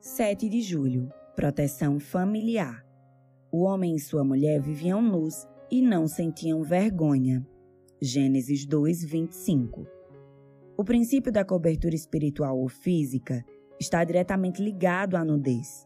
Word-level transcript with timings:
7 0.00 0.48
de 0.48 0.60
julho 0.60 1.12
Proteção 1.34 1.98
familiar. 1.98 2.86
O 3.50 3.64
homem 3.64 3.96
e 3.96 3.98
sua 3.98 4.22
mulher 4.22 4.60
viviam 4.60 5.02
nus 5.02 5.44
e 5.68 5.82
não 5.82 6.06
sentiam 6.06 6.62
vergonha. 6.62 7.44
Gênesis 8.00 8.64
2, 8.64 9.04
25. 9.04 9.84
O 10.76 10.84
princípio 10.84 11.32
da 11.32 11.44
cobertura 11.44 11.96
espiritual 11.96 12.56
ou 12.60 12.68
física 12.68 13.44
está 13.80 14.04
diretamente 14.04 14.62
ligado 14.62 15.16
à 15.16 15.24
nudez. 15.24 15.84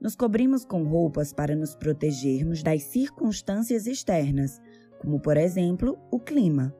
Nos 0.00 0.16
cobrimos 0.16 0.64
com 0.64 0.82
roupas 0.84 1.30
para 1.30 1.54
nos 1.54 1.76
protegermos 1.76 2.62
das 2.62 2.84
circunstâncias 2.84 3.86
externas, 3.86 4.58
como, 4.98 5.20
por 5.20 5.36
exemplo, 5.36 5.98
o 6.10 6.18
clima. 6.18 6.74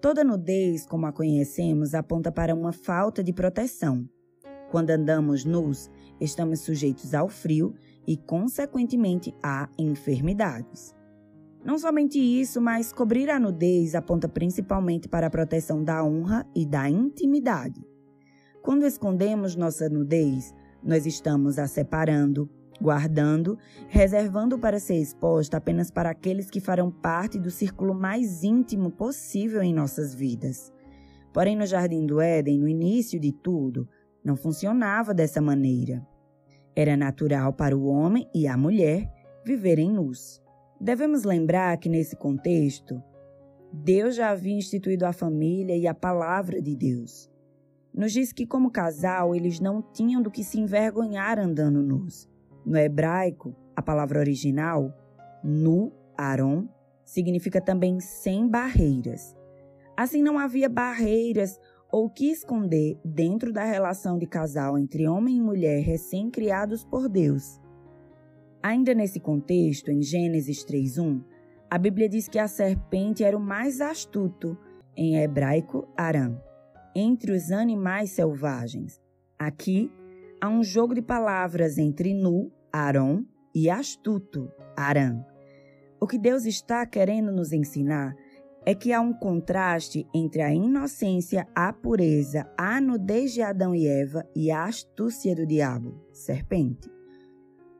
Toda 0.00 0.22
nudez, 0.22 0.86
como 0.86 1.06
a 1.06 1.12
conhecemos, 1.12 1.92
aponta 1.92 2.30
para 2.30 2.54
uma 2.54 2.72
falta 2.72 3.22
de 3.22 3.32
proteção. 3.32 4.08
Quando 4.70 4.90
andamos 4.90 5.44
nus, 5.44 5.88
estamos 6.20 6.60
sujeitos 6.60 7.14
ao 7.14 7.28
frio 7.28 7.74
e, 8.06 8.16
consequentemente, 8.16 9.34
a 9.42 9.68
enfermidades. 9.78 10.94
Não 11.64 11.78
somente 11.78 12.18
isso, 12.18 12.60
mas 12.60 12.92
cobrir 12.92 13.30
a 13.30 13.40
nudez 13.40 13.94
aponta 13.94 14.28
principalmente 14.28 15.08
para 15.08 15.28
a 15.28 15.30
proteção 15.30 15.82
da 15.82 16.04
honra 16.04 16.46
e 16.54 16.66
da 16.66 16.90
intimidade. 16.90 17.80
Quando 18.62 18.84
escondemos 18.84 19.56
nossa 19.56 19.88
nudez, 19.88 20.54
nós 20.82 21.06
estamos 21.06 21.58
a 21.58 21.66
separando, 21.66 22.48
guardando, 22.80 23.58
reservando 23.88 24.58
para 24.58 24.78
ser 24.78 24.96
exposta 24.96 25.56
apenas 25.56 25.90
para 25.90 26.10
aqueles 26.10 26.50
que 26.50 26.60
farão 26.60 26.90
parte 26.90 27.38
do 27.38 27.50
círculo 27.50 27.94
mais 27.94 28.42
íntimo 28.42 28.90
possível 28.90 29.62
em 29.62 29.72
nossas 29.72 30.14
vidas. 30.14 30.72
Porém, 31.32 31.56
no 31.56 31.66
Jardim 31.66 32.06
do 32.06 32.20
Éden, 32.20 32.58
no 32.58 32.68
início 32.68 33.18
de 33.18 33.32
tudo, 33.32 33.88
não 34.24 34.36
funcionava 34.36 35.12
dessa 35.12 35.40
maneira. 35.40 36.04
Era 36.74 36.96
natural 36.96 37.52
para 37.52 37.76
o 37.76 37.86
homem 37.86 38.28
e 38.34 38.48
a 38.48 38.56
mulher 38.56 39.08
viverem 39.44 39.92
nus. 39.92 40.42
Devemos 40.80 41.22
lembrar 41.22 41.76
que, 41.76 41.88
nesse 41.88 42.16
contexto, 42.16 43.00
Deus 43.72 44.16
já 44.16 44.30
havia 44.30 44.56
instituído 44.56 45.04
a 45.04 45.12
família 45.12 45.76
e 45.76 45.86
a 45.86 45.94
palavra 45.94 46.60
de 46.60 46.74
Deus. 46.74 47.30
Nos 47.92 48.12
diz 48.12 48.32
que, 48.32 48.46
como 48.46 48.70
casal, 48.70 49.34
eles 49.34 49.60
não 49.60 49.80
tinham 49.80 50.20
do 50.20 50.30
que 50.30 50.42
se 50.42 50.58
envergonhar 50.58 51.38
andando 51.38 51.82
nus. 51.82 52.28
No 52.64 52.76
hebraico, 52.76 53.54
a 53.76 53.82
palavra 53.82 54.18
original, 54.18 54.92
nu, 55.44 55.92
aron, 56.16 56.68
significa 57.04 57.60
também 57.60 58.00
sem 58.00 58.48
barreiras. 58.48 59.36
Assim, 59.96 60.22
não 60.22 60.38
havia 60.38 60.68
barreiras 60.68 61.60
ou 61.94 62.10
que 62.10 62.28
esconder 62.28 62.98
dentro 63.04 63.52
da 63.52 63.62
relação 63.62 64.18
de 64.18 64.26
casal 64.26 64.76
entre 64.76 65.06
homem 65.06 65.36
e 65.36 65.40
mulher 65.40 65.80
recém-criados 65.80 66.84
por 66.84 67.08
Deus. 67.08 67.60
Ainda 68.60 68.92
nesse 68.92 69.20
contexto, 69.20 69.92
em 69.92 70.02
Gênesis 70.02 70.64
3:1, 70.64 71.22
a 71.70 71.78
Bíblia 71.78 72.08
diz 72.08 72.26
que 72.26 72.40
a 72.40 72.48
serpente 72.48 73.22
era 73.22 73.36
o 73.36 73.40
mais 73.40 73.80
astuto, 73.80 74.58
em 74.96 75.18
hebraico, 75.18 75.86
Aram, 75.96 76.42
entre 76.96 77.30
os 77.30 77.52
animais 77.52 78.10
selvagens. 78.10 79.00
Aqui 79.38 79.88
há 80.40 80.48
um 80.48 80.64
jogo 80.64 80.96
de 80.96 81.02
palavras 81.02 81.78
entre 81.78 82.12
nu, 82.12 82.50
Aron, 82.72 83.24
e 83.54 83.70
astuto, 83.70 84.50
Aram. 84.76 85.24
O 86.00 86.08
que 86.08 86.18
Deus 86.18 86.44
está 86.44 86.84
querendo 86.86 87.30
nos 87.30 87.52
ensinar 87.52 88.16
é 88.66 88.74
que 88.74 88.92
há 88.92 89.00
um 89.00 89.12
contraste 89.12 90.06
entre 90.14 90.40
a 90.40 90.52
inocência, 90.52 91.46
a 91.54 91.72
pureza, 91.72 92.50
a 92.56 92.80
nudez 92.80 93.32
de 93.32 93.42
Adão 93.42 93.74
e 93.74 93.86
Eva 93.86 94.26
e 94.34 94.50
a 94.50 94.64
astúcia 94.64 95.34
do 95.34 95.46
diabo, 95.46 96.00
serpente. 96.12 96.90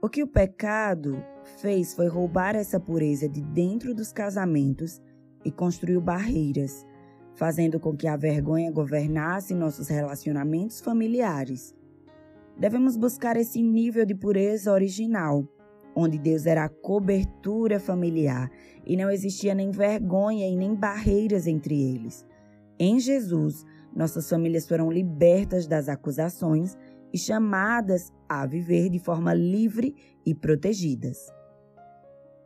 O 0.02 0.08
que 0.08 0.22
o 0.22 0.27
pecado 0.27 1.24
fez 1.62 1.94
foi 1.94 2.06
roubar 2.06 2.55
essa 2.55 2.78
pureza 2.78 3.27
de 3.27 3.40
dentro 3.40 3.94
dos 3.94 4.12
casamentos 4.12 5.00
e 5.42 5.50
construiu 5.50 6.00
barreiras, 6.00 6.86
fazendo 7.34 7.80
com 7.80 7.96
que 7.96 8.06
a 8.06 8.17
vergonha 8.17 8.70
governasse 8.70 9.55
nossos 9.55 9.89
relacionamentos 9.89 10.80
familiares. 10.80 11.74
Devemos 12.58 12.96
buscar 12.96 13.36
esse 13.39 13.62
nível 13.62 14.05
de 14.05 14.14
pureza 14.14 14.73
original, 14.73 15.48
onde 15.94 16.18
Deus 16.18 16.46
era 16.46 16.64
a 16.64 16.68
cobertura 16.68 17.78
familiar 17.78 18.50
e 18.86 18.96
não 18.96 19.10
existia 19.10 19.55
nem 19.55 19.70
vergonha 19.70 20.46
e 20.48 20.56
nem 20.56 20.74
barreiras 20.74 21.46
entre 21.46 21.80
eles. 21.80 22.27
Em 22.78 22.98
Jesus, 22.98 23.64
nossas 23.94 24.28
famílias 24.28 24.66
foram 24.66 24.90
libertas 24.90 25.66
das 25.66 25.88
acusações 25.88 26.77
e 27.12 27.18
chamadas 27.18 28.12
a 28.28 28.44
viver 28.44 28.90
de 28.90 28.98
forma 28.98 29.32
livre 29.32 29.94
e 30.27 30.34
protegidas. 30.34 31.32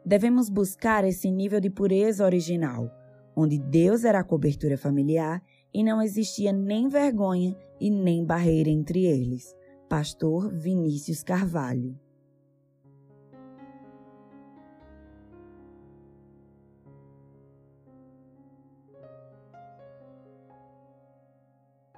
Devemos 0.05 0.51
buscar 0.51 1.05
esse 1.05 1.31
nível 1.31 1.61
de 1.61 1.71
pureza 1.71 2.25
original, 2.25 2.91
onde 3.35 3.59
Deus 3.59 4.05
era 4.05 4.21
a 4.21 4.25
cobertura 4.25 4.77
familiar 4.77 5.43
e 5.73 5.83
não 5.83 6.03
existia 6.03 6.53
nem 6.53 6.89
vergonha 6.89 7.57
e 7.81 7.91
nem 7.91 8.25
barreira 8.25 8.69
entre 8.69 9.05
eles. 9.05 9.55
Pastor 9.89 10.53
Vinícius 10.53 11.23
Carvalho 11.23 11.99